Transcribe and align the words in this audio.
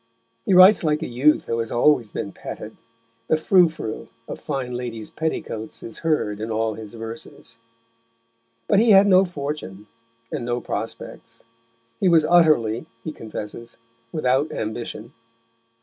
He 0.47 0.55
writes 0.55 0.83
like 0.83 1.03
a 1.03 1.07
youth 1.07 1.45
who 1.45 1.59
has 1.59 1.71
always 1.71 2.09
been 2.09 2.31
petted; 2.31 2.75
the 3.27 3.37
frou 3.37 3.69
frou 3.69 4.07
of 4.27 4.39
fine 4.41 4.73
ladies' 4.73 5.11
petticoats 5.11 5.83
is 5.83 5.99
heard 5.99 6.39
in 6.39 6.49
all 6.49 6.73
his 6.73 6.95
verses. 6.95 7.59
But 8.67 8.79
he 8.79 8.89
had 8.89 9.05
no 9.05 9.23
fortune 9.23 9.85
and 10.31 10.43
no 10.43 10.59
prospects; 10.59 11.43
he 11.99 12.09
was 12.09 12.25
utterly, 12.27 12.87
he 13.03 13.11
confesses, 13.11 13.77
without 14.11 14.51
ambition. 14.51 15.13